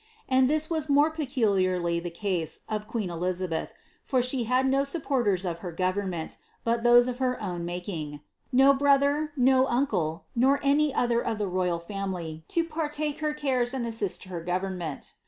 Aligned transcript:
And 0.27 0.49
this 0.49 0.67
was 0.67 0.89
more 0.89 1.11
peculiarly 1.11 1.99
the 1.99 2.09
eise 2.11 2.61
of 2.67 2.87
queen 2.87 3.11
Elizabeth, 3.11 3.71
for 4.01 4.19
she 4.19 4.45
had 4.45 4.65
no 4.65 4.83
supporters 4.83 5.45
of 5.45 5.59
her 5.59 5.71
government, 5.71 6.37
hot 6.65 6.81
those 6.81 7.07
of 7.07 7.19
her 7.19 7.39
own 7.39 7.65
making— 7.65 8.21
no 8.61 8.73
brother, 8.73 9.31
no 9.37 9.67
uncle, 9.67 10.25
nor 10.35 10.59
any 10.63 10.91
other 10.91 11.23
of 11.23 11.37
the 11.37 11.45
royal 11.47 11.77
family 11.77 12.43
to 12.47 12.63
partake 12.63 13.19
her 13.19 13.35
cares 13.35 13.75
and 13.75 13.85
assist 13.85 14.23
her 14.23 14.41
government. 14.41 15.13